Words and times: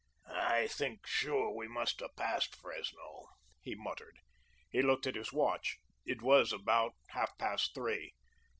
"I 0.31 0.65
think 0.65 1.05
sure 1.05 1.51
we 1.53 1.67
must 1.67 1.99
have 1.99 2.15
passed 2.15 2.55
Fresno," 2.55 3.27
he 3.61 3.75
muttered. 3.75 4.17
He 4.71 4.81
looked 4.81 5.05
at 5.05 5.13
his 5.13 5.31
watch. 5.31 5.77
It 6.07 6.23
was 6.23 6.51
about 6.51 6.95
half 7.09 7.37
past 7.37 7.75
three. 7.75 8.11